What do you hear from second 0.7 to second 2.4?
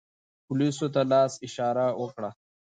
ورته لاس اشاره و کړه.